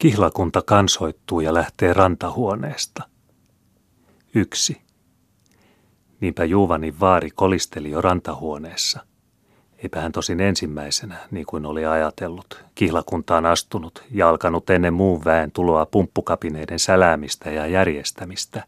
Kihlakunta 0.00 0.62
kansoittuu 0.62 1.40
ja 1.40 1.54
lähtee 1.54 1.92
rantahuoneesta. 1.92 3.02
Yksi. 4.34 4.80
Niinpä 6.20 6.44
Juuvanin 6.44 7.00
vaari 7.00 7.30
kolisteli 7.30 7.90
jo 7.90 8.00
rantahuoneessa. 8.00 9.00
Eipä 9.78 10.00
hän 10.00 10.12
tosin 10.12 10.40
ensimmäisenä, 10.40 11.16
niin 11.30 11.46
kuin 11.46 11.66
oli 11.66 11.86
ajatellut, 11.86 12.64
kihlakuntaan 12.74 13.46
astunut 13.46 14.04
ja 14.10 14.28
alkanut 14.28 14.70
ennen 14.70 14.94
muun 14.94 15.24
väen 15.24 15.52
tuloa 15.52 15.86
pumppukapineiden 15.86 16.78
säläämistä 16.78 17.50
ja 17.50 17.66
järjestämistä, 17.66 18.64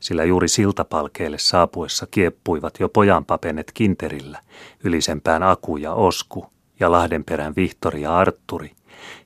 sillä 0.00 0.24
juuri 0.24 0.48
siltapalkeelle 0.48 1.38
saapuessa 1.38 2.06
kieppuivat 2.10 2.80
jo 2.80 2.88
pojanpapenet 2.88 3.70
kinterillä, 3.74 4.40
ylisempään 4.84 5.42
Aku 5.42 5.76
ja 5.76 5.92
Osku 5.92 6.46
ja 6.80 6.92
Lahdenperän 6.92 7.56
Vihtori 7.56 8.02
ja 8.02 8.18
Arturi, 8.18 8.72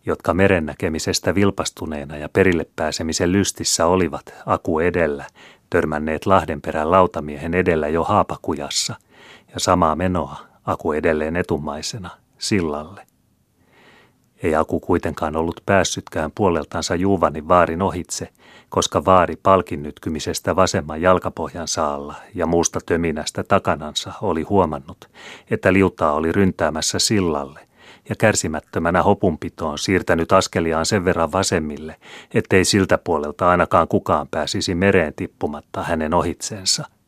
jotka 0.07 0.35
meren 0.35 0.67
näkemisestä 0.67 1.35
vilpastuneena 1.35 2.17
ja 2.17 2.29
perille 2.29 2.67
pääsemisen 2.77 3.33
lystissä 3.33 3.87
olivat 3.87 4.35
Aku 4.47 4.81
edellä, 4.81 5.25
törmänneet 5.71 6.27
Lahdenperän 6.27 6.91
lautamiehen 6.91 7.55
edellä 7.55 7.89
jo 7.89 8.05
haapakujassa, 8.05 8.95
ja 9.55 9.61
samaa 9.61 9.97
menoa 9.97 10.37
Aku 10.65 10.93
edelleen 10.93 11.37
etumaisena, 11.37 12.11
sillalle. 12.39 13.07
Ei 14.43 14.55
Aku 14.55 14.81
kuitenkaan 14.81 15.37
ollut 15.37 15.61
päässytkään 15.67 16.31
puoleltansa 16.35 16.95
Juuvanin 16.95 17.49
vaarin 17.49 17.83
ohitse, 17.83 18.29
koska 18.69 19.05
vaari 19.05 19.37
palkinnytkymisestä 19.43 20.57
vasemman 20.57 21.03
jalkapohjan 21.03 21.69
saalla 21.69 22.15
ja 22.35 22.47
muusta 22.47 22.81
töminästä 22.87 23.45
takanansa 23.45 24.13
oli 24.23 24.43
huomannut, 24.43 25.11
että 25.51 25.73
liutaa 25.73 26.13
oli 26.13 26.33
ryntäämässä 26.33 26.99
sillalle 26.99 27.68
ja 28.09 28.17
kärsimättömänä 28.17 29.03
hopunpitoon 29.03 29.79
siirtänyt 29.79 30.33
askeliaan 30.33 30.87
sen 30.87 31.05
verran 31.05 31.33
vasemmille, 31.33 31.97
ettei 32.35 32.65
siltä 32.65 32.99
puolelta 32.99 33.51
ainakaan 33.51 33.89
kukaan 33.89 34.29
pääsisi 34.31 34.75
mereen 34.75 35.15
tippumatta 35.15 35.83
hänen 35.83 36.15
ohitsensa– 36.15 36.85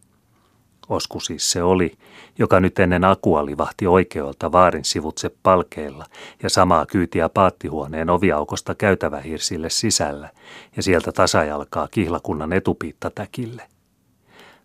Osku 0.91 1.21
siis 1.21 1.51
se 1.51 1.63
oli, 1.63 1.93
joka 2.39 2.61
nyt 2.61 2.79
ennen 2.79 3.05
akua 3.05 3.47
livahti 3.47 3.87
oikealta 3.87 4.53
vaarin 4.53 4.85
sivutse 4.85 5.31
palkeilla 5.43 6.07
ja 6.43 6.51
samaa 6.51 6.87
kyytiä 6.87 7.29
paattihuoneen 7.29 8.11
oviaukosta 8.11 8.75
käytävähirsille 8.75 9.71
sisällä 9.71 10.31
ja 10.77 10.83
sieltä 10.83 11.13
tasajalkaa 11.13 11.89
kihlakunnan 11.91 12.53
etupiittatäkille. 12.53 13.70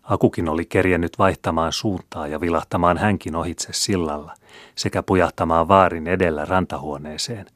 Akukin 0.08 0.48
oli 0.48 0.64
kerjennyt 0.64 1.18
vaihtamaan 1.18 1.72
suuntaa 1.72 2.26
ja 2.26 2.40
vilahtamaan 2.40 2.98
hänkin 2.98 3.36
ohitse 3.36 3.68
sillalla 3.72 4.34
sekä 4.74 5.02
pujahtamaan 5.02 5.68
vaarin 5.68 6.06
edellä 6.06 6.44
rantahuoneeseen, 6.44 7.46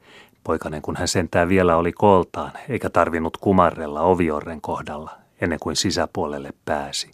poikanen 0.43 0.81
kun 0.81 0.95
hän 0.95 1.07
sentään 1.07 1.49
vielä 1.49 1.77
oli 1.77 1.91
koltaan 1.91 2.51
eikä 2.69 2.89
tarvinnut 2.89 3.37
kumarrella 3.37 4.01
oviorren 4.01 4.61
kohdalla 4.61 5.11
ennen 5.41 5.59
kuin 5.59 5.75
sisäpuolelle 5.75 6.53
pääsi 6.65 7.11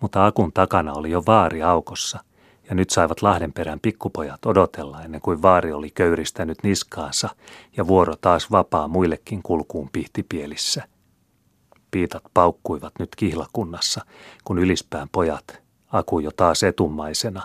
mutta 0.00 0.26
akun 0.26 0.52
takana 0.52 0.92
oli 0.92 1.10
jo 1.10 1.22
vaari 1.26 1.62
aukossa, 1.62 2.18
ja 2.68 2.74
nyt 2.74 2.90
saivat 2.90 3.22
Lahdenperän 3.22 3.80
pikkupojat 3.80 4.46
odotella 4.46 5.02
ennen 5.02 5.20
kuin 5.20 5.42
vaari 5.42 5.72
oli 5.72 5.90
köyristänyt 5.90 6.58
niskaansa 6.62 7.28
ja 7.76 7.86
vuoro 7.86 8.16
taas 8.20 8.50
vapaa 8.50 8.88
muillekin 8.88 9.42
kulkuun 9.42 9.88
pihtipielissä. 9.92 10.82
Piitat 11.96 12.22
paukkuivat 12.34 12.92
nyt 12.98 13.08
kihlakunnassa, 13.16 14.04
kun 14.44 14.58
ylispään 14.58 15.08
pojat, 15.12 15.62
aku 15.92 16.18
jo 16.18 16.30
taas 16.36 16.62
etummaisena, 16.62 17.42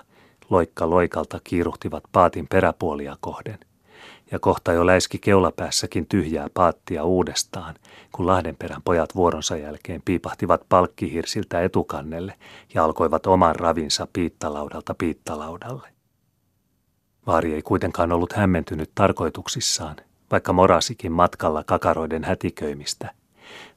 loikka 0.49 0.89
loikalta 0.89 1.39
kiiruhtivat 1.43 2.03
paatin 2.11 2.47
peräpuolia 2.47 3.17
kohden– 3.21 3.59
ja 4.31 4.39
kohta 4.39 4.73
jo 4.73 4.85
läiski 4.85 5.19
keulapäässäkin 5.19 6.05
tyhjää 6.07 6.47
paattia 6.53 7.03
uudestaan, 7.03 7.75
kun 8.11 8.27
Lahdenperän 8.27 8.81
pojat 8.81 9.15
vuoronsa 9.15 9.57
jälkeen 9.57 10.01
piipahtivat 10.05 10.61
palkkihirsiltä 10.69 11.61
etukannelle 11.61 12.33
ja 12.73 12.83
alkoivat 12.83 13.27
oman 13.27 13.55
ravinsa 13.55 14.07
piittalaudalta 14.13 14.95
piittalaudalle. 14.97 15.89
Vaari 17.27 17.53
ei 17.53 17.61
kuitenkaan 17.61 18.11
ollut 18.11 18.33
hämmentynyt 18.33 18.91
tarkoituksissaan, 18.95 19.95
vaikka 20.31 20.53
morasikin 20.53 21.11
matkalla 21.11 21.63
kakaroiden 21.63 22.23
hätiköimistä, 22.23 23.20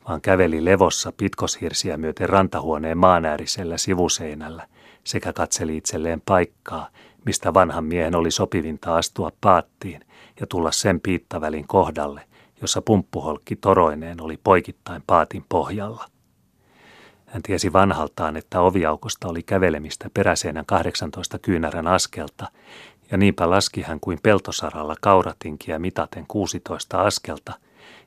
vaan 0.09 0.20
käveli 0.20 0.65
levossa 0.65 1.12
pitkoshirsiä 1.16 1.97
myöten 1.97 2.28
rantahuoneen 2.28 2.98
maanäärisellä 2.98 3.78
sivuseinällä 3.78 4.66
sekä 5.04 5.32
katseli 5.32 5.76
itselleen 5.76 6.22
paikkaa, 6.26 6.88
mistä 7.25 7.54
vanhan 7.54 7.84
miehen 7.84 8.15
oli 8.15 8.31
sopivinta 8.31 8.97
astua 8.97 9.32
paattiin 9.41 10.00
ja 10.41 10.47
tulla 10.47 10.72
sen 10.72 11.00
piittavälin 11.00 11.66
kohdalle, 11.66 12.20
jossa 12.60 12.82
pumppuholkki 12.82 13.56
toroineen 13.56 14.20
oli 14.20 14.38
poikittain 14.44 15.03
paatin 15.06 15.44
pohjalla. 15.48 16.06
Hän 17.26 17.42
tiesi 17.42 17.72
vanhaltaan, 17.72 18.36
että 18.36 18.60
oviaukosta 18.60 19.28
oli 19.28 19.42
kävelemistä 19.42 20.10
peräseinän 20.15 20.66
18 20.66 21.38
kyynärän 21.38 21.86
askelta, 21.86 22.50
ja 23.10 23.16
niinpä 23.16 23.50
laski 23.50 23.82
hän 23.82 24.00
kuin 24.00 24.19
peltosaralla 24.22 24.94
kauratinkiä 25.00 25.78
mitaten 25.78 26.25
16 26.28 27.00
askelta, 27.00 27.53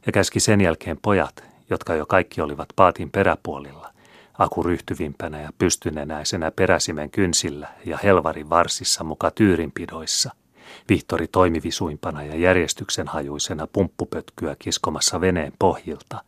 ja 0.05 0.11
käski 0.11 0.39
sen 0.39 0.61
jälkeen 0.61 0.97
pojat, 1.01 1.46
jotka 1.69 1.95
jo 1.95 2.05
kaikki 2.05 2.41
olivat 2.41 2.69
paatin 2.75 3.11
peräpuolilla, 3.11 3.93
aku 4.37 4.63
ryhtyvimpänä 4.63 5.41
ja 5.41 5.49
pystynenäisenä 5.57 6.51
peräsimen 6.51 7.09
kynsillä 7.09 7.67
ja 7.85 7.97
helvarin 8.03 8.49
varsissa 8.49 9.03
muka 9.03 9.31
tyyrinpidoissa– 9.31 10.31
Vihtori 10.89 11.27
toimivisuimpana 11.27 12.23
ja 12.23 12.35
järjestyksen 12.35 13.07
hajuisena 13.07 13.67
pumppupötkyä 13.73 14.55
kiskomassa 14.59 15.21
veneen 15.21 15.53
pohjilta. 15.59 16.23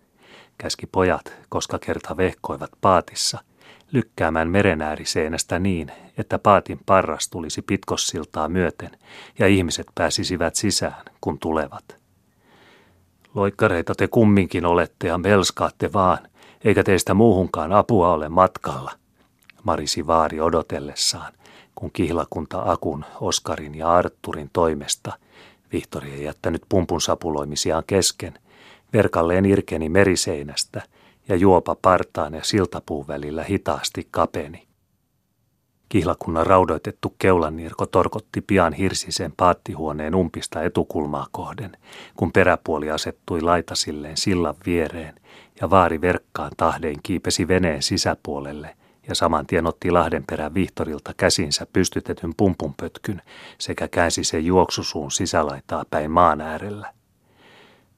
Käski 0.57 0.87
pojat, 0.87 1.33
koska 1.49 1.79
kerta 1.79 2.17
vehkoivat 2.17 2.71
paatissa, 2.81 3.39
lykkäämään 3.91 4.49
merenääriseenästä 4.49 5.59
niin, 5.59 5.91
että 6.17 6.39
paatin 6.39 6.79
parras 6.85 7.29
tulisi 7.29 7.61
pitkossiltaa 7.61 8.49
myöten 8.49 8.91
ja 9.39 9.47
ihmiset 9.47 9.87
pääsisivät 9.95 10.55
sisään, 10.55 11.05
kun 11.21 11.39
tulevat. 11.39 11.98
Loikkareita 13.35 13.95
te 13.95 14.07
kumminkin 14.07 14.65
olette 14.65 15.07
ja 15.07 15.17
melskaatte 15.17 15.93
vaan, 15.93 16.17
eikä 16.63 16.83
teistä 16.83 17.13
muuhunkaan 17.13 17.73
apua 17.73 18.13
ole 18.13 18.29
matkalla, 18.29 18.91
marisi 19.63 20.07
vaari 20.07 20.41
odotellessaan, 20.41 21.33
kun 21.75 21.91
kihlakunta 21.91 22.61
Akun, 22.65 23.05
Oskarin 23.21 23.75
ja 23.75 23.93
Arturin 23.95 24.49
toimesta, 24.53 25.11
Vihtori 25.73 26.11
ei 26.11 26.23
jättänyt 26.23 26.61
pumpun 26.69 27.01
sapuloimisiaan 27.01 27.83
kesken, 27.87 28.39
verkalleen 28.93 29.45
irkeni 29.45 29.89
meriseinästä 29.89 30.81
ja 31.27 31.35
juopa 31.35 31.75
partaan 31.81 32.33
ja 32.33 32.43
siltapuun 32.43 33.07
välillä 33.07 33.43
hitaasti 33.43 34.07
kapeni. 34.11 34.68
Kihlakunnan 35.89 36.45
raudoitettu 36.45 37.15
keulannirko 37.19 37.85
torkotti 37.85 38.41
pian 38.41 38.73
hirsisen 38.73 39.33
paattihuoneen 39.37 40.15
umpista 40.15 40.63
etukulmaa 40.63 41.27
kohden, 41.31 41.77
kun 42.15 42.31
peräpuoli 42.31 42.91
asettui 42.91 43.41
laitasilleen 43.41 44.17
sillan 44.17 44.55
viereen 44.65 45.15
ja 45.61 45.69
vaari 45.69 46.01
verkkaan 46.01 46.51
tahdein 46.57 46.99
kiipesi 47.03 47.47
veneen 47.47 47.81
sisäpuolelle 47.81 48.75
ja 49.07 49.15
saman 49.15 49.47
tien 49.47 49.67
otti 49.67 49.91
Lahdenperän 49.91 50.53
Vihtorilta 50.53 51.13
käsinsä 51.17 51.67
pystytetyn 51.73 52.33
pumpunpötkyn 52.37 53.21
sekä 53.57 53.87
käänsi 53.87 54.23
sen 54.23 54.45
juoksusuun 54.45 55.11
sisälaitaa 55.11 55.83
päin 55.89 56.11
maan 56.11 56.41
äärellä. 56.41 56.93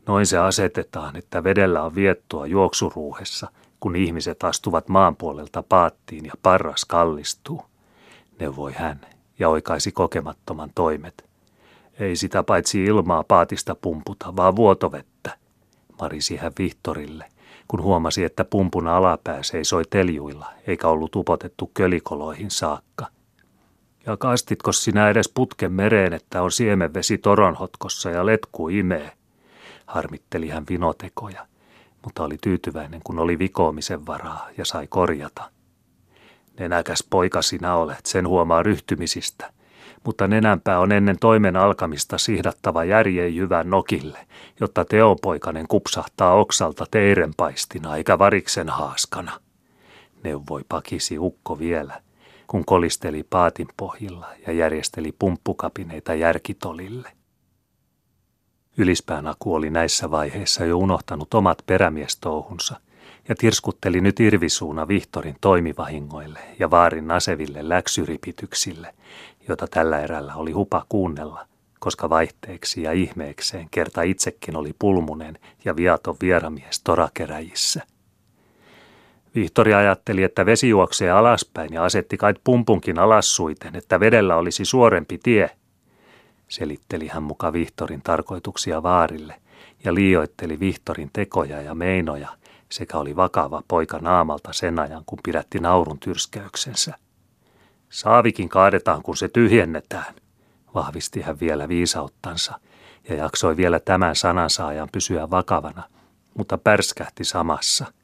Noin 0.07 0.25
se 0.25 0.38
asetetaan, 0.38 1.16
että 1.16 1.44
vedellä 1.44 1.84
on 1.84 1.96
viettua 1.96 2.47
juoksuruuhessa, 2.47 3.47
kun 3.80 3.96
ihmiset 3.96 4.44
astuvat 4.44 4.90
maan 4.90 5.16
puolelta 5.16 5.63
paattiin 5.63 6.25
ja 6.25 6.34
parras 6.44 6.85
kallistuu. 6.85 7.70
Neuvoi 8.41 8.74
hän 8.74 9.02
ja 9.40 9.50
oikaisi 9.50 9.91
kokemattoman 9.91 10.72
toimet. 10.75 11.29
Ei 12.00 12.16
sitä 12.16 12.44
paitsi 12.44 12.85
ilmaa 12.85 13.24
paatista 13.24 13.75
pumputa, 13.75 14.35
vaan 14.35 14.56
vuotovettä, 14.56 15.38
marisi 16.01 16.38
hän 16.38 16.51
Vihtorille– 16.60 17.25
kun 17.71 17.83
huomasi, 17.83 18.24
että 18.24 18.45
pumpun 18.45 18.88
alapää 18.88 19.44
seisoi 19.44 19.83
teljuilla, 19.89 20.54
eikä 20.68 20.88
ollut 20.88 21.15
upotettu 21.15 21.71
kölikoloihin 21.74 22.51
saakka. 22.51 23.07
Ja 24.06 24.18
kastitko 24.18 24.71
sinä 24.71 25.10
edes 25.10 25.30
putken 25.33 25.71
mereen, 25.71 26.13
että 26.13 26.42
on 26.42 26.51
siemenvesi 26.51 27.18
toronhotkossa 27.18 28.10
ja 28.10 28.25
letku 28.25 28.69
imee? 28.69 29.12
Harmitteli 29.86 30.50
hän 30.50 30.65
vinotekoja, 30.69 31.48
mutta 32.04 32.24
oli 32.24 32.38
tyytyväinen, 32.42 33.01
kun 33.04 33.19
oli 33.19 33.39
vikoomisen 33.39 34.06
varaa 34.06 34.48
ja 34.57 34.65
sai 34.65 34.88
korjata. 34.88 35.51
Nenäkäs 36.59 37.07
poika 37.09 37.42
sinä 37.42 37.75
olet, 37.75 38.06
sen 38.06 38.27
huomaa 38.27 38.63
ryhtymisistä– 38.63 39.51
mutta 40.03 40.27
nenänpää 40.27 40.80
on 40.80 40.92
ennen 40.92 41.19
toimen 41.19 41.56
alkamista 41.56 42.18
sihdattava 42.18 42.83
järjeen 42.83 43.36
jyvän 43.36 43.69
nokille, 43.69 44.27
jotta 44.59 44.86
teopoikainen 44.86 45.68
kupsahtaa 45.68 46.33
oksalta 46.33 46.86
teirenpaistina 46.92 47.98
eikä 47.98 48.19
variksen 48.19 48.69
haaskana. 48.69 49.39
Neuvoi 50.24 50.62
pakisi 50.69 51.19
ukko 51.19 51.59
vielä, 51.59 52.01
kun 52.48 52.65
kolisteli 52.65 53.24
paatin 53.30 53.68
pohjilla 53.77 54.27
ja 54.48 54.53
järjesteli 54.53 55.15
pumppukapineita 55.19 56.13
järkitolille. 56.13 57.12
Ylispään 58.77 59.27
aku 59.27 59.53
oli 59.53 59.69
näissä 59.69 60.12
vaiheissa 60.12 60.65
jo 60.65 60.77
unohtanut 60.77 61.33
omat 61.33 61.57
perämiestouhunsa 61.65 62.80
ja 63.29 63.35
tirskutteli 63.35 64.01
nyt 64.01 64.19
irvisuuna 64.19 64.88
Vihtorin 64.88 65.35
toimivahingoille 65.41 66.39
ja 66.59 66.71
vaarin 66.71 67.07
naseville 67.07 67.69
läksyripityksille, 67.69 68.94
jota 69.47 69.68
tällä 69.68 70.00
erällä 70.00 70.35
oli 70.35 70.51
hupa 70.51 70.85
kuunnella, 70.89 71.47
koska 71.79 72.09
vaihteeksi 72.09 72.81
ja 72.83 72.91
ihmeekseen 72.91 73.68
kerta 73.71 74.01
itsekin 74.01 74.56
oli 74.56 74.75
pulmunen 74.79 75.39
ja 75.65 75.75
viaton 75.75 76.15
vieramies 76.21 76.81
torakeräjissä. 76.83 77.81
Vihtori 79.35 79.74
ajatteli, 79.74 80.24
että 80.24 80.45
vesi 80.45 80.69
juoksee 80.69 81.12
alaspäin 81.12 81.74
ja 81.74 81.83
asetti 81.83 82.17
kait 82.17 82.38
pumpunkin 82.44 83.00
alassuiten, 83.00 83.75
että 83.75 84.00
vedellä 84.00 84.35
olisi 84.35 84.65
suorempi 84.65 85.19
tie. 85.24 85.50
Selitteli 86.47 87.07
hän 87.07 87.24
muka 87.24 87.53
Vihtorin 87.53 88.01
tarkoituksia 88.01 88.83
vaarille 88.83 89.35
ja 89.83 89.94
liioitteli 89.94 90.59
Vihtorin 90.59 91.09
tekoja 91.13 91.62
ja 91.62 91.75
meinoja 91.75 92.29
sekä 92.71 92.97
oli 92.97 93.15
vakava 93.15 93.63
poika 93.68 94.00
naamalta 94.00 94.53
sen 94.53 94.79
ajan, 94.79 95.03
kun 95.06 95.19
pidätti 95.23 95.59
naurun 95.59 96.00
tyrskäyksensä. 96.00 96.94
Saavikin 97.89 98.50
kaadetaan, 98.50 99.01
kun 99.01 99.18
se 99.18 99.27
tyhjennetään, 99.27 100.15
vahvisti 100.75 101.21
hän 101.21 101.39
vielä 101.39 101.68
viisauttansa 101.68 102.59
ja 103.09 103.15
jaksoi 103.15 103.57
vielä 103.57 103.79
tämän 103.79 104.15
sanansa 104.15 104.68
ajan 104.68 104.89
pysyä 104.91 105.29
vakavana, 105.29 105.83
mutta 106.38 106.57
pärskähti 106.57 107.23
samassa– 107.23 107.85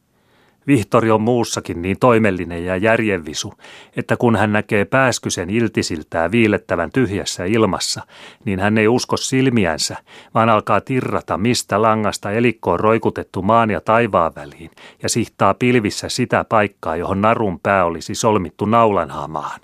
Vihtori 0.67 1.11
on 1.11 1.21
muussakin 1.21 1.81
niin 1.81 1.99
toimellinen 1.99 2.65
ja 2.65 2.77
järjenvisu, 2.77 3.53
että 3.95 4.17
kun 4.17 4.35
hän 4.35 4.53
näkee 4.53 4.85
pääskysen 4.85 5.49
iltisiltää 5.49 6.31
viilettävän 6.31 6.91
tyhjässä 6.91 7.45
ilmassa, 7.45 8.01
niin 8.45 8.59
hän 8.59 8.77
ei 8.77 8.87
usko 8.87 9.17
silmiänsä, 9.17 9.97
vaan 10.33 10.49
alkaa 10.49 10.81
tirrata 10.81 11.37
mistä 11.37 11.81
langasta 11.81 12.31
elikko 12.31 12.71
on 12.71 12.79
roikutettu 12.79 13.41
maan 13.41 13.69
ja 13.69 13.81
taivaan 13.81 14.35
väliin 14.35 14.71
ja 15.03 15.09
sihtaa 15.09 15.53
pilvissä 15.53 16.09
sitä 16.09 16.45
paikkaa, 16.49 16.95
johon 16.95 17.21
narun 17.21 17.59
pää 17.59 17.85
olisi 17.85 18.15
solmittu 18.15 18.65
naulan 18.65 19.09
hamaan. 19.09 19.59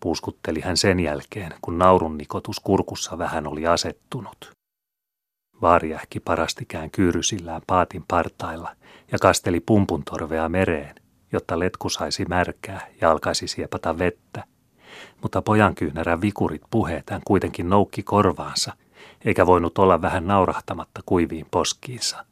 Puuskutteli 0.00 0.60
hän 0.60 0.76
sen 0.76 1.00
jälkeen, 1.00 1.54
kun 1.60 1.78
naurun 1.78 2.18
nikotus 2.18 2.60
kurkussa 2.60 3.18
vähän 3.18 3.46
oli 3.46 3.66
asettunut. 3.66 4.56
Vaariähki 5.62 6.20
parastikään 6.20 6.90
kyyrysillään 6.90 7.62
paatin 7.66 8.04
partailla 8.08 8.76
ja 9.12 9.18
kasteli 9.18 9.60
pumpuntorvea 9.60 10.48
mereen, 10.48 10.94
jotta 11.32 11.58
letku 11.58 11.88
saisi 11.88 12.24
märkää 12.24 12.86
ja 13.00 13.10
alkaisi 13.10 13.48
siepata 13.48 13.98
vettä. 13.98 14.44
Mutta 15.22 15.42
pojan 15.42 15.74
kyynärän 15.74 16.20
vikurit 16.20 16.62
puheet 16.70 17.10
hän 17.10 17.20
kuitenkin 17.24 17.70
noukki 17.70 18.02
korvaansa, 18.02 18.72
eikä 19.24 19.46
voinut 19.46 19.78
olla 19.78 20.02
vähän 20.02 20.26
naurahtamatta 20.26 21.00
kuiviin 21.06 21.46
poskiinsa. 21.50 22.24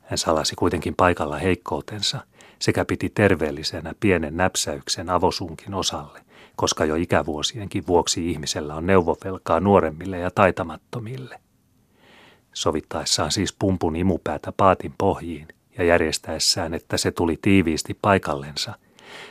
Hän 0.00 0.18
salasi 0.18 0.56
kuitenkin 0.56 0.94
paikalla 0.94 1.36
heikkoutensa 1.36 2.20
sekä 2.58 2.84
piti 2.84 3.08
terveellisenä 3.08 3.94
pienen 4.00 4.36
näpsäyksen 4.36 5.10
avosunkin 5.10 5.74
osalle, 5.74 6.20
koska 6.56 6.84
jo 6.84 6.94
ikävuosienkin 6.94 7.86
vuoksi 7.86 8.30
ihmisellä 8.30 8.74
on 8.74 8.86
neuvovelkaa 8.86 9.60
nuoremmille 9.60 10.18
ja 10.18 10.30
taitamattomille 10.30 11.40
sovittaessaan 12.54 13.32
siis 13.32 13.52
pumpun 13.58 13.96
imupäätä 13.96 14.52
paatin 14.56 14.94
pohjiin 14.98 15.48
ja 15.78 15.84
järjestäessään, 15.84 16.74
että 16.74 16.96
se 16.96 17.10
tuli 17.10 17.38
tiiviisti 17.42 17.98
paikallensa. 18.02 18.74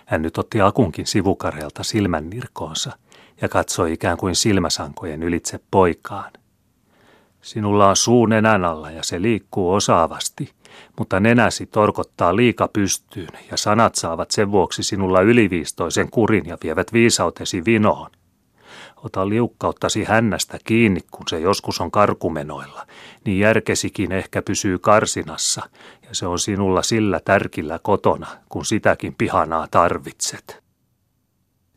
Hän 0.06 0.22
nyt 0.22 0.38
otti 0.38 0.62
akunkin 0.62 1.08
sivukarelta 1.08 1.84
silmän 1.84 2.30
nirkoonsa 2.30 2.92
ja 3.42 3.50
katsoi 3.50 3.94
ikään 3.94 4.18
kuin 4.18 4.36
silmäsankojen 4.36 5.24
ylitse 5.24 5.60
poikaan. 5.72 6.32
Sinulla 7.42 7.90
on 7.90 7.96
suu 7.96 8.26
nenän 8.26 8.66
alla 8.66 8.92
ja 8.92 9.04
se 9.04 9.22
liikkuu 9.22 9.74
osaavasti, 9.74 10.52
mutta 11.00 11.20
nenäsi 11.20 11.66
torkottaa 11.66 12.36
liika 12.36 12.68
pystyyn 12.74 13.30
ja 13.52 13.58
sanat 13.58 13.96
saavat 13.96 14.32
sen 14.32 14.52
vuoksi 14.52 14.84
sinulla 14.84 15.22
yliviistoisen 15.22 16.10
kurin 16.10 16.46
ja 16.46 16.58
vievät 16.64 16.94
viisautesi 16.94 17.66
vinoon. 17.66 18.12
Ota 19.04 19.30
liukkauttasi 19.30 20.04
hännästä 20.04 20.58
kiinni, 20.64 21.00
kun 21.12 21.24
se 21.30 21.40
joskus 21.40 21.82
on 21.82 21.92
karkumenoilla, 21.92 22.88
niin 23.26 23.40
järkesikin 23.40 24.12
ehkä 24.12 24.42
pysyy 24.42 24.80
karsinassa, 24.80 25.70
ja 26.02 26.10
se 26.12 26.28
on 26.28 26.40
sinulla 26.40 26.82
sillä 26.82 27.20
tärkillä 27.26 27.80
kotona, 27.80 28.28
kun 28.50 28.66
sitäkin 28.66 29.16
pihanaa 29.16 29.68
tarvitset. 29.72 30.64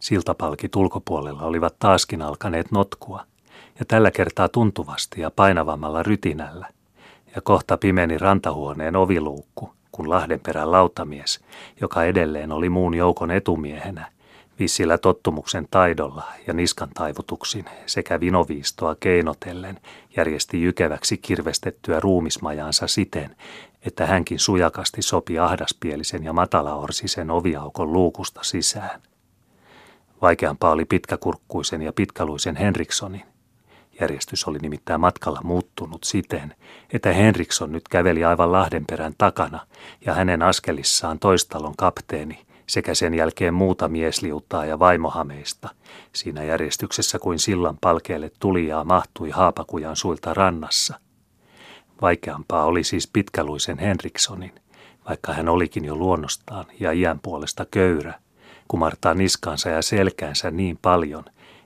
Siltapalkit 0.01 0.77
ulkopuolella 0.77 1.43
olivat 1.43 1.79
taaskin 1.79 2.23
alkaneet 2.23 2.73
notkua, 2.73 3.25
ja 3.79 3.85
tällä 3.85 4.11
kertaa 4.11 4.49
tuntuvasti 4.49 5.21
ja 5.21 5.31
painavammalla 5.31 6.03
rytinällä, 6.03 6.69
ja 7.35 7.41
kohta 7.43 7.77
pimeni 7.77 8.19
rantahuoneen 8.19 8.97
oviluukku, 8.97 9.73
kun 9.93 10.11
Lahdenperän 10.11 10.73
lautamies, 10.73 11.41
joka 11.81 12.05
edelleen 12.05 12.53
oli 12.53 12.69
muun 12.69 12.95
joukon 12.95 13.31
etumiehenä, 13.31 14.16
Vissillä 14.59 14.99
tottumuksen 14.99 15.69
taidolla 15.71 16.25
ja 16.47 16.53
niskan 16.53 16.89
taivutuksin 16.95 17.65
sekä 17.87 18.21
vinoviistoa 18.21 18.95
keinotellen 19.01 19.81
järjesti 20.17 20.63
jykeväksi 20.63 21.19
kirvestettyä 21.19 22.01
ruumismajaansa 22.01 22.87
siten, 22.87 23.37
että 23.87 24.07
hänkin 24.07 24.39
sujakasti 24.39 25.03
sopi 25.03 25.39
ahdaspielisen 25.39 26.25
ja 26.25 26.33
matalaorsisen 26.33 27.31
oviaukon 27.31 27.93
luukusta 27.93 28.41
sisään. 28.43 29.03
Vaikeampaa 30.23 30.73
oli 30.73 30.85
pitkäkurkkuisen 30.85 31.83
ja 31.83 31.93
pitkäluisen 31.93 32.57
Henrikssonin. 32.57 33.23
Järjestys 34.01 34.49
oli 34.49 34.59
nimittäin 34.59 35.01
matkalla 35.01 35.41
muuttunut 35.45 36.05
siten, 36.05 36.55
että 36.93 37.13
Henriksson 37.13 37.73
nyt 37.73 37.89
käveli 37.89 38.25
aivan 38.25 38.53
Lahdenperän 38.53 39.15
takana 39.19 39.67
ja 40.07 40.15
hänen 40.15 40.43
askelissaan 40.43 41.19
toistalon 41.19 41.75
kapteeni– 41.77 42.39
sekä 42.67 42.95
sen 42.95 43.15
jälkeen 43.15 43.55
muuta 43.55 43.89
miesliuttaa 43.89 44.65
ja 44.65 44.79
vaimohameista, 44.79 45.69
siinä 46.13 46.45
järjestyksessä 46.45 47.19
kuin 47.19 47.39
sillan 47.39 47.79
palkeelle 47.81 48.31
tulijaa 48.41 48.85
mahtui 48.85 49.31
Haapakujan 49.31 49.97
suilta 49.97 50.35
rannassa. 50.35 51.01
Vaikeampaa 52.03 52.65
oli 52.65 52.85
siis 52.85 53.09
pitkäluisen 53.13 53.79
Henrikssonin, 53.79 54.53
vaikka 55.09 55.33
hän 55.33 55.49
olikin 55.49 55.85
jo 55.85 55.97
luonnostaan 55.97 56.65
ja 56.81 56.93
iän 56.93 57.21
puolesta 57.23 57.67
köyrä, 57.71 58.15
kumartaa 58.69 59.15
niskaansa 59.15 59.69
ja 59.69 59.83
selkäänsä 59.83 60.51
niin 60.51 60.79
paljon, 60.83 61.25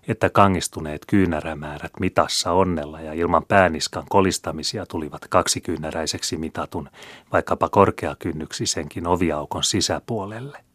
että 0.08 0.30
kangistuneet 0.30 1.06
kyynärämäärät 1.06 1.92
mitassa 2.00 2.52
onnella 2.52 3.00
ja 3.00 3.12
ilman 3.12 3.44
pääniskan 3.48 4.04
kolistamisia 4.08 4.86
tulivat 4.86 5.28
kaksikyynäräiseksi 5.28 6.36
mitatun, 6.36 6.90
vaikkapa 7.32 7.68
korkeakynnyksisenkin 7.68 9.06
oviaukon 9.06 9.64
sisäpuolelle. 9.64 10.69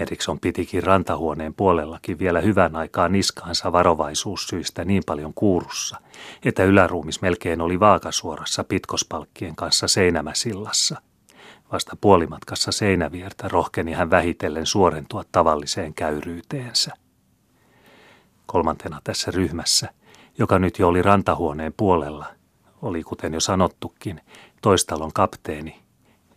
Eriksson 0.00 0.40
pitikin 0.40 0.82
rantahuoneen 0.82 1.54
puolellakin 1.54 2.18
vielä 2.18 2.40
hyvän 2.40 2.76
aikaa 2.76 3.08
niskaansa 3.08 3.72
varovaisuussyistä 3.72 4.84
niin 4.84 5.02
paljon 5.06 5.34
kuurussa, 5.34 6.00
että 6.44 6.64
yläruumis 6.64 7.22
melkein 7.22 7.60
oli 7.60 7.80
vaakasuorassa 7.80 8.64
pitkospalkkien 8.64 9.56
kanssa 9.56 9.88
seinämäsillassa. 9.88 11.02
Vasta 11.72 11.96
puolimatkassa 12.00 12.72
seinäviertä 12.72 13.48
rohkeni 13.48 13.92
hän 13.92 14.10
vähitellen 14.10 14.66
suorentua 14.66 15.24
tavalliseen 15.32 15.94
käyryyteensä. 15.94 16.92
Kolmantena 18.46 19.00
tässä 19.04 19.30
ryhmässä, 19.30 19.88
joka 20.38 20.58
nyt 20.58 20.78
jo 20.78 20.88
oli 20.88 21.02
rantahuoneen 21.02 21.74
puolella, 21.76 22.26
oli 22.82 23.02
kuten 23.02 23.34
jo 23.34 23.40
sanottukin, 23.40 24.20
toistalon 24.62 25.12
kapteeni 25.12 25.80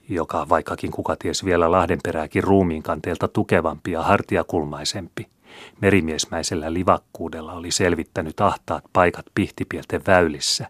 joka 0.09 0.49
vaikkakin 0.49 0.91
kuka 0.91 1.15
ties 1.15 1.45
vielä 1.45 1.71
Lahdenperääkin 1.71 2.43
ruumiin 2.43 2.83
kanteelta 2.83 3.27
tukevampi 3.27 3.91
ja 3.91 4.01
hartiakulmaisempi, 4.01 5.27
merimiesmäisellä 5.81 6.73
livakkuudella 6.73 7.53
oli 7.53 7.71
selvittänyt 7.71 8.41
ahtaat 8.41 8.83
paikat 8.93 9.25
pihtipielten 9.35 10.01
väylissä, 10.07 10.67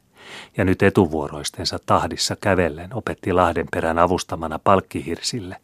ja 0.58 0.66
nyt 0.66 0.84
etuvuoroistensa 0.84 1.80
tahdissa 1.86 2.36
kävellen 2.42 2.94
opetti 2.94 3.34
Lahdenperän 3.34 4.00
avustamana 4.00 4.60
palkkihirsille, 4.60 5.58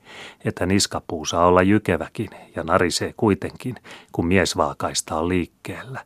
että 0.45 0.65
niskapuu 0.65 1.25
saa 1.25 1.45
olla 1.45 1.61
jykeväkin 1.61 2.29
ja 2.55 2.63
narisee 2.63 3.13
kuitenkin, 3.17 3.75
kun 4.11 4.27
mies 4.27 4.57
vaakaista 4.57 5.15
on 5.15 5.29
liikkeellä. 5.29 6.03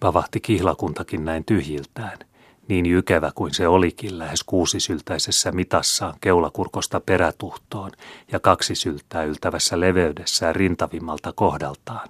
Pavahti 0.00 0.40
kihlakuntakin 0.40 1.24
näin 1.24 1.44
tyhjiltään– 1.44 2.18
niin 2.68 2.86
jykevä 2.86 3.32
kuin 3.34 3.54
se 3.54 3.68
olikin 3.68 4.18
lähes 4.18 4.44
kuusisyltäisessä 4.44 5.52
mitassaan 5.52 6.14
keulakurkosta 6.20 7.00
perätuhtoon 7.00 7.90
ja 8.32 8.40
kaksi 8.40 8.74
syltää 8.74 9.24
yltävässä 9.24 9.80
leveydessään 9.80 10.56
rintavimmalta 10.56 11.32
kohdaltaan, 11.32 12.08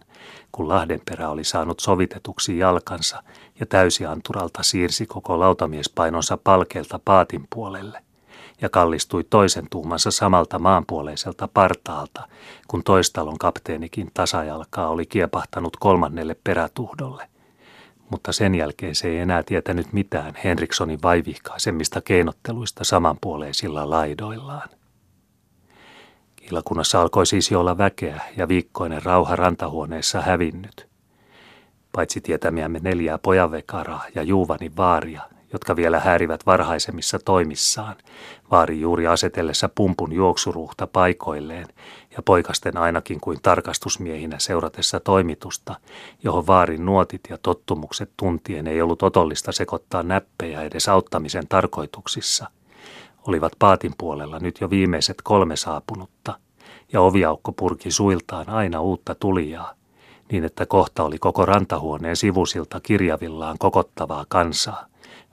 kun 0.52 0.68
Lahdenperä 0.68 1.28
oli 1.28 1.44
saanut 1.44 1.80
sovitetuksi 1.80 2.58
jalkansa 2.58 3.22
ja 3.60 3.66
täysianturalta 3.66 4.62
siirsi 4.62 5.06
koko 5.06 5.40
lautamiespainonsa 5.40 6.36
palkeelta 6.36 7.00
paatin 7.04 7.46
puolelle 7.54 8.02
ja 8.60 8.68
kallistui 8.68 9.24
toisen 9.24 9.66
tuumansa 9.70 10.10
samalta 10.10 10.58
maanpuoleiselta 10.58 11.48
partaalta, 11.48 12.28
kun 12.68 12.82
toistalon 12.82 13.38
kapteenikin 13.38 14.10
tasajalkaa 14.14 14.88
oli 14.88 15.06
kiepahtanut 15.06 15.76
kolmannelle 15.76 16.36
perätuhdolle– 16.44 17.28
mutta 18.10 18.32
sen 18.32 18.54
jälkeen 18.54 18.94
se 18.94 19.08
ei 19.08 19.18
enää 19.18 19.42
tietänyt 19.42 19.92
mitään 19.92 20.34
Henrikssonin 20.44 21.02
vaivihkaisemmista 21.02 22.00
keinotteluista 22.00 22.84
samanpuoleisilla 22.84 23.90
laidoillaan. 23.90 24.68
Kihlakunnassa 26.36 27.00
alkoi 27.00 27.26
siis 27.26 27.50
jo 27.50 27.60
olla 27.60 27.78
väkeä 27.78 28.20
ja 28.36 28.48
viikkoinen 28.48 29.02
rauha 29.02 29.36
rantahuoneessa 29.36 30.20
hävinnyt. 30.20 30.88
Paitsi 31.92 32.20
tietämiämme 32.20 32.78
neljää 32.82 33.18
pojanvekaraa 33.18 34.04
ja 34.14 34.22
Juuvanin 34.22 34.76
vaaria, 34.76 35.22
jotka 35.52 35.76
vielä 35.76 36.00
häärivät 36.00 36.46
varhaisemmissa 36.46 37.18
toimissaan, 37.18 37.96
vaari 38.50 38.80
juuri 38.80 39.06
asetellessa 39.06 39.68
pumpun 39.74 40.12
juoksuruhta 40.12 40.86
paikoilleen 40.86 41.66
ja 42.16 42.22
poikasten 42.22 42.76
ainakin 42.76 43.20
kuin 43.20 43.38
tarkastusmiehinä 43.42 44.38
seuratessa 44.38 45.00
toimitusta, 45.00 45.76
johon 46.22 46.46
vaarin 46.46 46.86
nuotit 46.86 47.20
ja 47.30 47.38
tottumukset 47.42 48.10
tuntien 48.16 48.66
ei 48.66 48.82
ollut 48.82 49.02
otollista 49.02 49.52
sekoittaa 49.52 50.02
näppejä 50.02 50.62
edes 50.62 50.88
auttamisen 50.88 51.48
tarkoituksissa, 51.48 52.50
olivat 53.26 53.52
paatin 53.58 53.92
puolella 53.98 54.38
nyt 54.38 54.60
jo 54.60 54.70
viimeiset 54.70 55.16
kolme 55.22 55.56
saapunutta, 55.56 56.34
ja 56.92 57.00
oviaukko 57.00 57.52
purki 57.52 57.90
suiltaan 57.90 58.48
aina 58.48 58.80
uutta 58.80 59.14
tulijaa, 59.14 59.72
niin 60.32 60.44
että 60.44 60.66
kohta 60.66 61.02
oli 61.04 61.18
koko 61.18 61.46
rantahuoneen 61.46 62.16
sivusilta 62.16 62.80
kirjavillaan 62.80 63.58
kokottavaa 63.58 64.24
kansaa, 64.28 64.86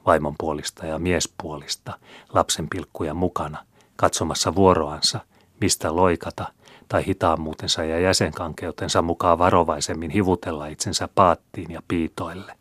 vaimonpuolista 0.05 0.85
ja 0.85 0.99
miespuolista, 0.99 1.99
lapsenpilkkuja 2.33 3.13
mukana, 3.13 3.65
katsomassa 3.95 4.55
vuoroansa, 4.55 5.19
mistä 5.61 5.95
loikata 5.95 6.45
tai 6.87 7.05
hitaammuutensa 7.05 7.83
ja 7.83 7.99
jäsenkankeutensa 7.99 9.01
mukaan 9.01 9.37
varovaisemmin 9.37 10.11
hivutella 10.11 10.67
itsensä 10.67 11.09
paattiin 11.15 11.71
ja 11.71 11.81
piitoille. 11.87 12.55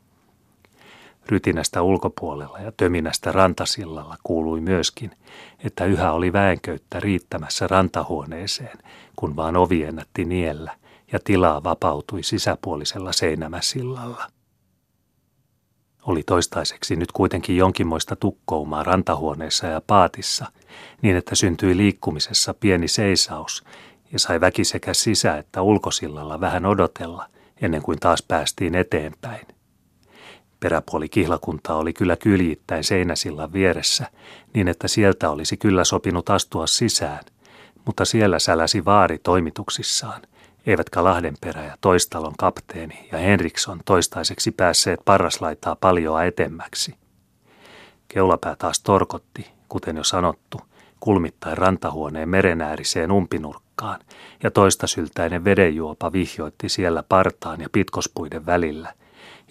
Rytinästä 1.26 1.82
ulkopuolella 1.82 2.58
ja 2.58 2.72
töminästä 2.76 3.32
rantasillalla 3.32 4.16
kuului 4.22 4.61
myöskin, 4.61 5.11
että 5.64 5.84
yhä 5.84 6.12
oli 6.12 6.32
väenköyttä 6.32 7.00
riittämässä 7.00 7.66
rantahuoneeseen, 7.66 8.78
kun 9.16 9.37
vaan 9.37 9.56
ovi 9.56 9.82
ennätti 9.82 10.25
niellä 10.25 10.76
ja 11.12 11.18
tilaa 11.25 11.64
vapautui 11.64 12.22
sisäpuolisella 12.22 13.12
seinämäsillalla. 13.12 14.26
Oli 16.06 16.23
toistaiseksi 16.23 16.97
nyt 16.97 17.12
kuitenkin 17.12 17.56
jonkinmoista 17.56 18.16
tukkoumaa 18.16 18.82
rantahuoneessa 18.82 19.66
ja 19.66 19.80
paatissa, 19.87 20.47
niin 21.02 21.16
että 21.16 21.35
syntyi 21.35 21.76
liikkumisessa 21.76 22.54
pieni 22.54 22.88
seisaus 22.88 23.64
ja 24.12 24.18
sai 24.18 24.40
väki 24.40 24.64
sekä 24.64 24.94
sisä- 24.94 25.38
että 25.38 25.62
ulkosillalla 25.62 26.40
vähän 26.40 26.66
odotella, 26.66 27.26
ennen 27.62 27.82
kuin 27.82 27.99
taas 27.99 28.23
päästiin 28.23 28.75
eteenpäin. 28.75 29.47
Peräpuoli 30.61 31.09
kihlakuntaa 31.09 31.76
oli 31.76 31.92
kyllä 31.92 32.16
kyljittäin 32.16 32.85
seinäsillan 32.85 33.52
vieressä, 33.52 34.06
niin 34.54 34.68
että 34.68 34.88
sieltä 34.88 35.30
olisi 35.30 35.56
kyllä 35.56 35.85
sopinut 35.85 36.30
astua 36.30 36.66
sisään, 36.66 37.25
mutta 37.85 38.04
siellä 38.04 38.38
säläsi 38.38 38.85
vaari 38.85 39.18
toimituksissaan, 39.18 40.23
eivätkä 40.66 41.04
Lahdenperä 41.04 41.64
ja 41.64 41.76
toistalon 41.81 42.35
kapteeni 42.38 43.09
ja 43.12 43.19
Henriksson 43.19 43.81
toistaiseksi 43.85 44.50
päässeet 44.50 45.00
parraslaitaa 45.04 45.76
paljoa 45.76 46.25
etemmäksi. 46.25 46.95
Keulapää 48.09 48.57
taas 48.57 48.81
torkotti, 48.81 49.50
kuten 49.69 49.97
jo 49.97 50.04
sanottu, 50.04 50.61
kulmittain 51.00 51.59
rantahuoneen 51.59 52.28
merenääriseen 52.28 53.12
umpinurkkaan, 53.12 54.00
ja 54.42 54.50
toista 54.50 54.87
syltäinen 54.87 55.45
vedenjuopa 55.45 56.12
vihjoitti 56.12 56.69
siellä 56.69 57.02
partaan 57.09 57.61
ja 57.61 57.69
pitkospuiden 57.73 58.47
välillä, 58.47 58.92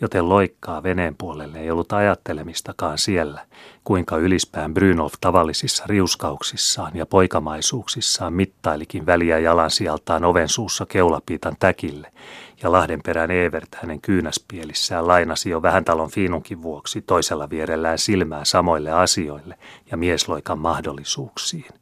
joten 0.02 0.30
loikkaa 0.30 0.84
veneen 0.84 1.16
puolelle 1.18 1.60
ei 1.60 1.72
ollut 1.72 1.94
ajattelemistakaan 1.94 2.98
siellä, 2.98 3.46
kuinka 3.84 4.18
ylispään 4.18 4.74
Brynolf 4.74 5.14
tavallisissa 5.22 5.84
riuskauksissaan 5.88 6.96
ja 6.96 7.06
poikamaisuuksissaan 7.06 8.34
mittailikin 8.34 9.06
väliä 9.06 9.40
jalansijaltaan 9.40 10.26
oven 10.26 10.50
suussa 10.50 10.86
keulapiitan 10.86 11.56
täkille, 11.60 12.12
ja 12.64 12.72
Lahdenperän 12.72 13.32
Evert 13.32 13.76
hänen 13.76 14.02
kyynäspielissään 14.02 15.08
lainasi 15.08 15.50
jo 15.50 15.62
vähän 15.62 15.86
talon 15.86 16.12
fiinunkin 16.12 16.62
vuoksi 16.62 17.02
toisella 17.02 17.50
vierellään 17.50 17.98
silmää 17.98 18.46
samoille 18.46 18.92
asioille 18.92 19.58
ja 19.92 19.98
miesloikan 19.98 20.60
mahdollisuuksiin. 20.60 21.81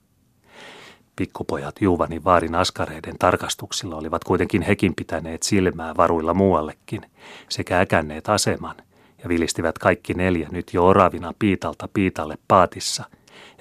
Pikkupojat 1.20 1.82
Juvanin 1.82 2.24
vaarin 2.24 2.56
askareiden 2.56 3.18
tarkastuksilla 3.20 3.96
olivat 3.96 4.24
kuitenkin 4.24 4.62
hekin 4.62 4.96
pitäneet 4.96 5.44
silmää 5.44 5.98
varuilla 5.98 6.34
muuallekin 6.34 7.02
sekä 7.50 7.80
äkänneet 7.80 8.30
aseman 8.30 8.76
ja 9.24 9.30
vilistivät 9.30 9.78
kaikki 9.78 10.14
neljä 10.14 10.48
nyt 10.52 10.74
jo 10.74 10.88
oravina 10.88 11.34
piitalta 11.40 11.90
piitalle 11.94 12.38
paatissa 12.48 13.04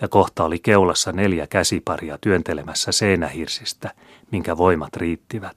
ja 0.00 0.09
kohta 0.09 0.45
oli 0.45 0.59
keulassa 0.59 1.12
neljä 1.12 1.47
käsiparia 1.47 2.19
työntelemässä 2.21 2.93
seinähirsistä, 2.93 3.91
minkä 4.31 4.57
voimat 4.57 4.97
riittivät 4.97 5.57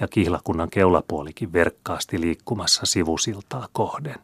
ja 0.00 0.08
kihlakunnan 0.08 0.70
keulapuolikin 0.70 1.52
verkkaasti 1.52 2.20
liikkumassa 2.20 2.86
sivusiltaa 2.86 3.68
kohden. 3.72 4.18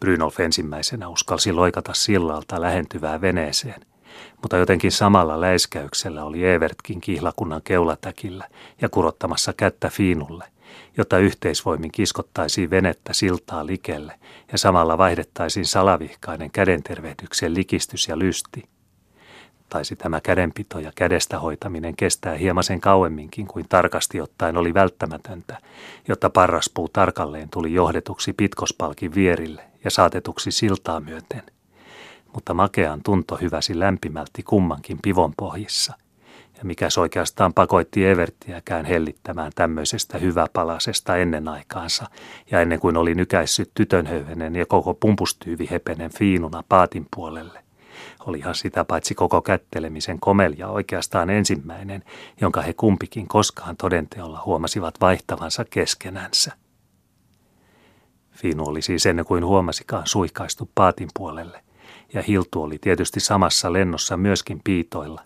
Brynolf 0.00 0.40
ensimmäisenä 0.40 1.08
uskalsi 1.08 1.52
loikata 1.52 1.94
sillalta 1.94 2.60
lähentyvää 2.60 3.20
veneeseen– 3.20 3.80
mutta 4.42 4.56
jotenkin 4.56 4.92
samalla 4.92 5.40
läiskäyksellä 5.40 6.24
oli 6.24 6.44
Evertkin 6.44 7.00
kihlakunnan 7.00 7.60
keulatäkillä 7.64 8.48
ja 8.80 8.88
kurottamassa 8.88 9.52
kättä 9.52 9.88
Fiinulle, 9.88 10.44
jotta 10.96 11.18
yhteisvoimin 11.18 11.92
kiskottaisiin 11.92 12.70
venettä 12.70 13.12
siltaa 13.12 13.66
likelle 13.66 14.14
ja 14.52 14.58
samalla 14.58 14.98
vaihdettaisiin 14.98 15.66
salavihkainen 15.66 16.50
kädentervehdyksen 16.50 17.54
likistys 17.54 18.08
ja 18.08 18.18
lysti. 18.18 18.64
Taisi 19.68 19.96
tämä 19.96 20.20
kädenpito 20.20 20.78
ja 20.78 20.92
kädestä 20.94 21.38
hoitaminen 21.38 21.96
kestää 21.96 22.34
hieman 22.34 22.64
sen 22.64 22.80
kauemminkin 22.80 23.46
kuin 23.46 23.68
tarkasti 23.68 24.20
ottaen 24.20 24.56
oli 24.56 24.74
välttämätöntä, 24.74 25.58
jotta 26.08 26.30
parraspuu 26.30 26.88
tarkalleen 26.88 27.48
tuli 27.48 27.74
johdetuksi 27.74 28.32
pitkospalkin 28.32 29.14
vierille 29.14 29.62
ja 29.84 29.90
saatetuksi 29.90 30.50
siltaa 30.50 31.00
myöten– 31.00 31.42
mutta 32.34 32.54
makean 32.54 33.00
tunto 33.04 33.36
hyväsi 33.36 33.78
lämpimälti 33.78 34.42
kummankin 34.42 34.98
pivon 35.02 35.32
pohjissa. 35.36 35.94
Ja 36.58 36.64
mikäs 36.64 36.98
oikeastaan 36.98 37.54
pakoitti 37.54 38.06
Everttiäkään 38.06 38.84
hellittämään 38.84 39.52
tämmöisestä 39.54 40.18
hyväpalasesta 40.18 41.16
ennen 41.16 41.48
aikaansa, 41.48 42.06
ja 42.50 42.60
ennen 42.60 42.80
kuin 42.80 42.96
oli 42.96 43.14
nykäissyt 43.14 43.70
tytönhöyhenen 43.74 44.56
ja 44.56 44.66
koko 44.66 44.94
pumpustyyvi 44.94 45.68
hepenen 45.70 46.10
fiinuna 46.10 46.62
paatin 46.68 47.06
puolelle. 47.16 47.64
Olihan 48.26 48.54
sitä 48.54 48.84
paitsi 48.84 49.14
koko 49.14 49.42
kättelemisen 49.42 50.20
komelja 50.20 50.68
oikeastaan 50.68 51.30
ensimmäinen, 51.30 52.04
jonka 52.40 52.60
he 52.62 52.72
kumpikin 52.72 53.28
koskaan 53.28 53.76
todenteolla 53.76 54.42
huomasivat 54.46 55.00
vaihtavansa 55.00 55.64
keskenänsä. 55.64 56.52
Fiinu 58.32 58.68
oli 58.68 58.82
siis 58.82 59.06
ennen 59.06 59.24
kuin 59.24 59.44
huomasikaan 59.44 60.06
suihkaistu 60.06 60.70
paatin 60.74 61.08
puolelle, 61.16 61.62
ja 62.14 62.22
Hiltu 62.22 62.62
oli 62.62 62.78
tietysti 62.78 63.20
samassa 63.20 63.72
lennossa 63.72 64.16
myöskin 64.16 64.60
piitoilla, 64.64 65.22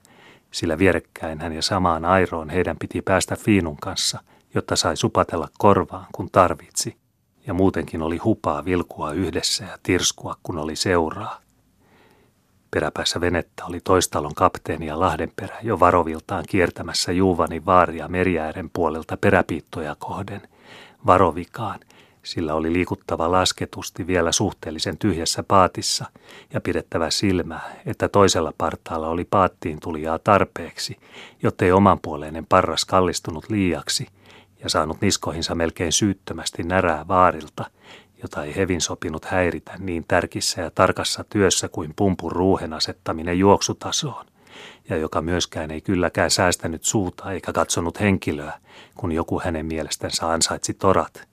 sillä 0.50 0.78
vierekkäin 0.78 1.40
hän 1.40 1.52
ja 1.52 1.62
samaan 1.62 2.04
airoon 2.04 2.50
heidän 2.50 2.76
piti 2.78 3.02
päästä 3.02 3.36
Fiinun 3.36 3.76
kanssa, 3.76 4.20
jotta 4.54 4.76
sai 4.76 4.96
supatella 4.96 5.48
korvaan, 5.58 6.06
kun 6.12 6.28
tarvitsi, 6.32 6.96
ja 7.46 7.54
muutenkin 7.54 8.02
oli 8.02 8.16
hupaa 8.16 8.64
vilkua 8.64 9.12
yhdessä 9.12 9.64
ja 9.64 9.78
tirskua, 9.82 10.36
kun 10.42 10.58
oli 10.58 10.76
seuraa. 10.76 11.40
Peräpäässä 12.70 13.20
venettä 13.20 13.64
oli 13.64 13.80
toistalon 13.80 14.34
kapteeni 14.34 14.86
ja 14.86 15.00
Lahdenperä 15.00 15.56
jo 15.62 15.80
varoviltaan 15.80 16.44
kiertämässä 16.48 17.12
Juuvanin 17.12 17.66
vaaria 17.66 18.08
meriäären 18.08 18.70
puolelta 18.70 19.16
peräpiittoja 19.16 19.96
kohden, 19.98 20.42
varovikaan– 21.06 21.80
sillä 22.22 22.54
oli 22.54 22.72
liikuttava 22.72 23.30
lasketusti 23.30 24.06
vielä 24.06 24.32
suhteellisen 24.32 24.98
tyhjässä 24.98 25.42
paatissa 25.42 26.04
ja 26.52 26.60
pidettävä 26.60 27.10
silmää, 27.10 27.76
että 27.86 28.08
toisella 28.08 28.52
partaalla 28.58 29.08
oli 29.08 29.24
paattiin 29.24 29.80
tulijaa 29.80 30.18
tarpeeksi, 30.18 30.96
jottei 31.42 31.72
omanpuoleinen 31.72 32.46
parras 32.46 32.84
kallistunut 32.84 33.50
liiaksi 33.50 34.06
ja 34.62 34.70
saanut 34.70 35.00
niskoihinsa 35.00 35.54
melkein 35.54 35.92
syyttömästi 35.92 36.62
närää 36.62 37.08
vaarilta, 37.08 37.70
jota 38.22 38.44
ei 38.44 38.56
hevin 38.56 38.80
sopinut 38.80 39.24
häiritä 39.24 39.72
niin 39.78 40.04
tärkissä 40.08 40.60
ja 40.60 40.70
tarkassa 40.70 41.24
työssä 41.24 41.68
kuin 41.68 41.92
pumpun 41.96 42.32
ruuhen 42.32 42.72
asettaminen 42.72 43.38
juoksutasoon 43.38 44.26
ja 44.88 44.96
joka 44.96 45.22
myöskään 45.22 45.70
ei 45.70 45.80
kylläkään 45.80 46.30
säästänyt 46.30 46.84
suuta 46.84 47.32
eikä 47.32 47.52
katsonut 47.52 48.00
henkilöä, 48.00 48.52
kun 48.94 49.12
joku 49.12 49.40
hänen 49.44 49.66
mielestänsä 49.66 50.30
ansaitsi 50.30 50.74
torat– 50.74 51.22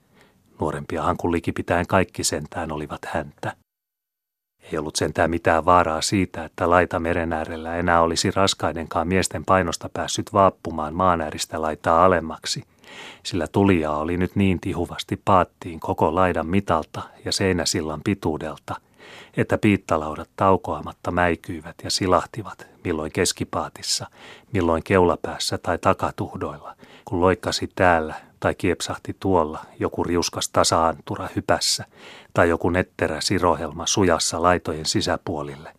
Nuorempia 0.60 1.14
kuin 1.18 1.32
likipitäen 1.32 1.86
kaikki 1.86 2.24
sentään 2.24 2.72
olivat 2.72 3.04
häntä. 3.04 3.56
Ei 4.72 4.78
ollut 4.78 4.96
sentään 4.96 5.30
mitään 5.30 5.64
vaaraa 5.64 6.02
siitä, 6.02 6.44
että 6.44 6.70
laita 6.70 7.00
meren 7.00 7.32
äärellä 7.32 7.76
enää 7.76 8.02
olisi 8.02 8.30
raskaidenkaan 8.30 9.08
miesten 9.08 9.44
painosta 9.44 9.90
päässyt 9.92 10.32
vaappumaan 10.32 10.94
maanääristä 10.94 11.62
laitaa 11.62 12.04
alemmaksi, 12.04 12.64
sillä 13.22 13.46
tulijaa 13.46 13.98
oli 13.98 14.16
nyt 14.16 14.36
niin 14.36 14.60
tihuvasti 14.60 15.22
paattiin 15.24 15.80
koko 15.80 16.14
laidan 16.14 16.46
mitalta 16.46 17.02
ja 17.24 17.32
seinäsillan 17.32 18.00
pituudelta, 18.04 18.74
että 19.36 19.58
piittalaudat 19.58 20.30
taukoamatta 20.36 21.10
mäikyivät 21.10 21.76
ja 21.84 21.90
silahtivat, 21.90 22.66
milloin 22.84 23.12
keskipaatissa, 23.12 24.06
milloin 24.52 24.82
keulapäässä 24.82 25.58
tai 25.58 25.78
takatuhdoilla, 25.78 26.76
kun 27.04 27.20
loikkasi 27.20 27.70
täällä 27.74 28.29
tai 28.40 28.54
kiepsahti 28.54 29.16
tuolla 29.20 29.64
joku 29.78 30.04
riuskas 30.04 30.48
tasaantura 30.48 31.28
hypässä 31.36 31.84
tai 32.34 32.48
joku 32.48 32.70
netterä 32.70 33.20
sirohelma 33.20 33.86
sujassa 33.86 34.42
laitojen 34.42 34.86
sisäpuolille, 34.86 35.72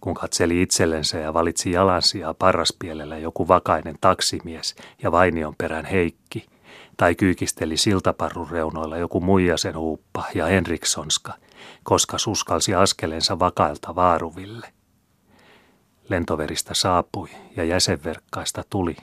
kun 0.00 0.14
katseli 0.14 0.62
itsellensä 0.62 1.18
ja 1.18 1.34
valitsi 1.34 1.70
jalansijaa 1.70 2.34
parraspielellä 2.34 3.18
joku 3.18 3.48
vakainen 3.48 3.96
taksimies 4.00 4.76
ja 5.02 5.12
vainion 5.12 5.54
perän 5.58 5.84
Heikki, 5.84 6.46
tai 6.96 7.14
kyykisteli 7.14 7.76
siltaparrun 7.76 8.50
reunoilla 8.50 8.96
joku 8.96 9.20
muijasen 9.20 9.76
huuppa 9.76 10.24
ja 10.34 10.46
Henrikssonska, 10.46 11.34
koska 11.82 12.18
suskalsi 12.18 12.74
askelensa 12.74 13.38
vakailta 13.38 13.94
vaaruville. 13.94 14.72
Lentoveristä 16.08 16.74
saapui 16.74 17.28
ja 17.56 17.64
jäsenverkkaista 17.64 18.64
tuli, 18.70 18.96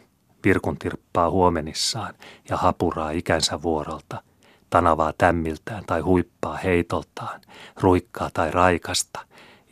Virkun 0.43 0.77
tirppaa 0.77 1.29
huomenissaan 1.29 2.13
ja 2.49 2.57
hapuraa 2.57 3.11
ikänsä 3.11 3.61
vuorolta, 3.61 4.23
tanavaa 4.69 5.13
tämmiltään 5.17 5.83
tai 5.85 6.01
huippaa 6.01 6.57
heitoltaan, 6.57 7.41
ruikkaa 7.81 8.29
tai 8.33 8.51
raikasta, 8.51 9.19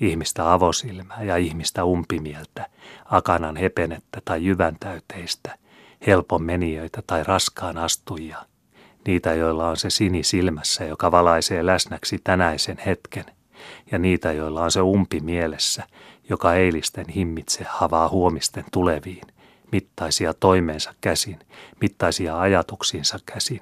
ihmistä 0.02 0.54
avosilmää 0.54 1.24
ja 1.24 1.38
ihmistä 1.38 1.84
umpimieltä, 1.84 2.68
akanan 3.06 3.56
hepenettä 3.56 4.22
tai 4.26 4.46
jyvän 4.46 4.78
täyteistä, 4.80 5.58
helpon 6.08 6.44
menijöitä 6.44 7.02
tai 7.08 7.24
raskaan 7.24 7.78
astujia, 7.78 8.38
niitä, 9.08 9.34
joilla 9.34 9.70
on 9.70 9.78
se 9.78 9.90
sini 9.90 10.24
silmässä, 10.24 10.86
joka 10.86 11.12
valaisee 11.12 11.66
läsnäksi 11.66 12.20
tänäisen 12.24 12.78
hetken, 12.86 13.26
ja 13.92 14.00
niitä, 14.00 14.32
joilla 14.32 14.64
on 14.64 14.72
se 14.72 14.82
umpi 14.82 15.20
mielessä, 15.20 15.84
joka 16.30 16.54
eilisten 16.54 17.06
himmitse 17.10 17.66
havaa 17.70 18.10
huomisten 18.10 18.66
tuleviin, 18.72 19.28
mittaisia 19.72 20.34
toimeensa 20.34 20.94
käsin, 21.02 21.40
mittaisia 21.82 22.40
ajatuksiinsa 22.40 23.20
käsin, 23.26 23.62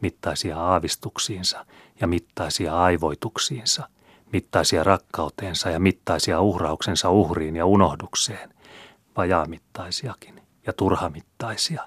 mittaisia 0.00 0.56
aavistuksiinsa 0.56 1.66
ja 2.00 2.06
mittaisia 2.06 2.82
aivoituksiinsa, 2.82 3.88
mittaisia 4.32 4.84
rakkauteensa 4.84 5.70
ja 5.70 5.80
mittaisia 5.80 6.40
uhrauksensa 6.40 7.10
uhriin 7.10 7.56
ja 7.56 7.66
unohdukseen, 7.66 8.54
vajaamittaisiakin 9.16 10.42
ja 10.66 10.72
turhamittaisia, 10.72 11.82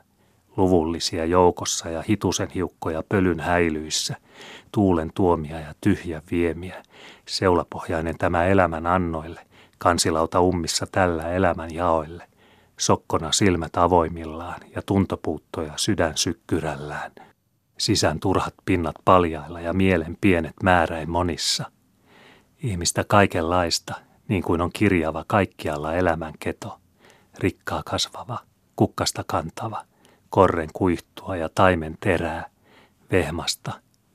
luvullisia 0.58 1.26
joukossa 1.26 1.90
ja 1.90 2.04
hitusen 2.10 2.50
hiukkoja 2.50 3.04
pölyn 3.10 3.40
häilyissä, 3.40 4.16
tuulen 4.72 5.12
tuomia 5.14 5.60
ja 5.60 5.74
tyhjä 5.82 6.22
viemiä, 6.32 6.84
seulapohjainen 7.28 8.18
tämä 8.18 8.46
elämän 8.46 8.88
annoille, 8.88 9.42
kansilauta 9.78 10.42
ummissa 10.42 10.88
tällä 10.92 11.32
elämän 11.32 11.74
jaoille, 11.74 12.28
sokkona 12.80 13.32
silmät 13.32 13.78
avoimillaan 13.78 14.62
ja 14.76 14.82
tuntopuuttoja 14.82 15.74
sydän 15.76 16.18
sykkyrällään. 16.18 17.12
Sisän 17.78 18.20
turhat 18.20 18.54
pinnat 18.66 18.96
paljailla 19.06 19.62
ja 19.62 19.74
mielen 19.74 20.18
pienet 20.22 20.56
määräin 20.64 21.10
monissa. 21.10 21.72
Ihmistä 22.58 23.04
kaikenlaista, 23.08 23.94
niin 24.28 24.44
kuin 24.44 24.62
on 24.62 24.70
kirjava 24.74 25.26
kaikkialla 25.28 25.94
elämän 25.94 26.34
keto. 26.40 26.80
Rikkaa 27.40 27.84
kasvava, 27.86 28.40
kukkasta 28.76 29.24
kantava, 29.28 29.86
korren 30.30 30.70
kuihtua 30.74 31.36
ja 31.36 31.50
taimen 31.56 31.98
terää, 32.00 32.50
vehmasta, 33.12 33.72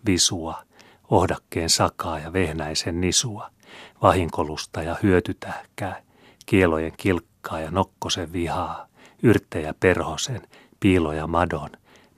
visua, 0.06 0.62
ohdakkeen 1.10 1.70
sakaa 1.70 2.18
ja 2.18 2.32
vehnäisen 2.32 3.00
nisua, 3.00 3.50
vahinkolusta 4.02 4.82
ja 4.82 4.96
hyötytähkää, 5.02 6.02
kielojen 6.46 6.92
kilkkaa 6.96 7.37
Pekkaa 7.42 7.60
ja 7.60 7.70
Nokkosen 7.70 8.32
vihaa, 8.32 8.86
yrttejä 9.22 9.74
perhosen, 9.80 10.42
piiloja 10.80 11.26
madon, 11.26 11.70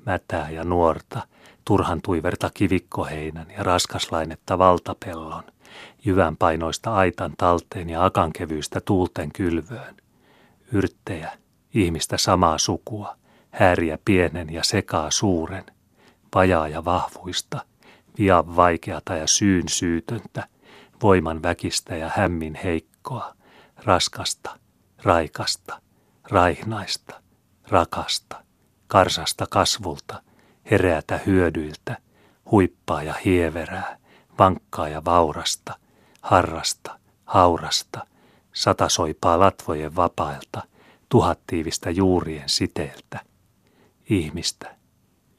mätää 0.07 0.51
ja 0.51 0.65
nuorta, 0.65 1.23
turhan 1.65 2.03
tuiverta 2.03 2.51
kivikkoheinän 2.55 3.51
ja 3.51 3.63
raskaslainetta 3.63 4.59
valtapellon, 4.59 5.43
jyvän 6.05 6.37
painoista 6.37 6.95
aitan 6.95 7.33
talteen 7.39 7.91
ja 7.91 8.05
akankevyistä 8.05 8.81
tuulten 8.81 9.33
kylvöön. 9.33 9.97
Yrttejä, 10.73 11.33
ihmistä 11.75 12.17
samaa 12.17 12.59
sukua, 12.59 13.17
häriä 13.51 13.99
pienen 14.05 14.53
ja 14.53 14.65
sekaa 14.65 15.11
suuren, 15.11 15.65
vajaa 16.35 16.69
ja 16.69 16.85
vahvuista, 16.85 17.61
vian 18.19 18.57
vaikeata 18.57 19.17
ja 19.17 19.27
syyn 19.27 19.69
syytöntä, 19.69 20.47
voiman 21.03 21.43
väkistä 21.43 21.97
ja 21.97 22.11
hämmin 22.15 22.55
heikkoa, 22.55 23.35
raskasta, 23.85 24.61
raikasta, 25.03 25.81
raihnaista, 26.31 27.23
rakasta, 27.69 28.45
karsasta 28.87 29.47
kasvulta, 29.51 30.23
hereätä 30.71 31.21
hyödyiltä, 31.27 31.97
huippaa 32.51 33.03
ja 33.03 33.15
hieverää, 33.25 33.99
vankkaa 34.39 34.89
ja 34.89 35.05
vaurasta, 35.05 35.75
harrasta, 36.23 36.99
haurasta, 37.25 38.07
satasoipaa 38.53 39.41
latvojen 39.41 39.97
vapailta, 39.97 40.63
tuhattiivistä 41.09 41.91
juurien 41.91 42.49
siteeltä, 42.49 43.21
ihmistä, 44.11 44.77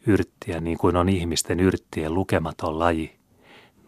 yrttiä 0.08 0.60
niin 0.60 0.78
kuin 0.78 0.95
on 0.95 1.10
ihmisten 1.10 1.60
yrttien 1.60 2.13
lukematon 2.13 2.80
laji, 2.80 3.19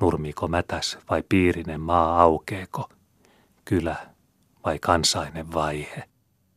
nurmiko 0.01 0.47
mätäs 0.47 0.97
vai 1.09 1.23
piirinen 1.29 1.81
maa 1.81 2.21
aukeeko, 2.21 2.89
kylä 3.65 4.12
vai 4.65 4.79
kansainen 4.79 5.53
vaihe. 5.53 6.12